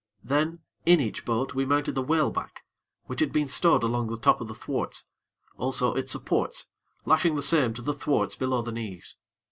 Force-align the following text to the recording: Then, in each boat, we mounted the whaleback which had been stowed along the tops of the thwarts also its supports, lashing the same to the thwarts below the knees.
Then, 0.23 0.61
in 0.83 0.99
each 0.99 1.25
boat, 1.25 1.53
we 1.53 1.63
mounted 1.63 1.91
the 1.93 2.01
whaleback 2.01 2.63
which 3.05 3.19
had 3.19 3.31
been 3.31 3.47
stowed 3.47 3.83
along 3.83 4.07
the 4.07 4.17
tops 4.17 4.41
of 4.41 4.47
the 4.47 4.55
thwarts 4.55 5.03
also 5.59 5.93
its 5.93 6.11
supports, 6.11 6.65
lashing 7.05 7.35
the 7.35 7.43
same 7.43 7.75
to 7.75 7.83
the 7.83 7.93
thwarts 7.93 8.35
below 8.35 8.63
the 8.63 8.71
knees. 8.71 9.15